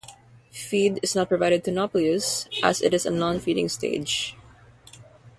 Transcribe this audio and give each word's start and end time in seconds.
Feed 0.49 0.99
is 1.03 1.13
not 1.13 1.29
provided 1.29 1.63
to 1.63 1.71
nauplius 1.71 2.47
as 2.63 2.81
it 2.81 2.91
is 2.91 3.05
a 3.05 3.11
non-feeding 3.11 3.69
stage. 3.69 4.35